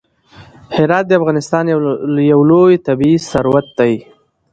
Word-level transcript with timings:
هرات 0.77 1.05
د 1.07 1.11
افغانستان 1.19 1.63
یو 2.31 2.39
لوی 2.49 2.75
طبعي 2.87 3.15
ثروت 3.29 3.67
دی. 3.79 3.93